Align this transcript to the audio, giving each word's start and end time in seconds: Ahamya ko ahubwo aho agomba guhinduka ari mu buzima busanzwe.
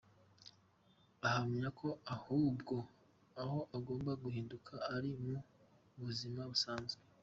Ahamya 1.27 1.67
ko 1.79 1.87
ahubwo 2.15 2.75
aho 3.41 3.59
agomba 3.77 4.11
guhinduka 4.23 4.73
ari 4.95 5.11
mu 5.23 5.37
buzima 6.01 6.41
busanzwe. 6.51 7.01